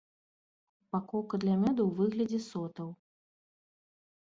[0.85, 2.89] Упакоўка для мёду ў выглядзе сотаў.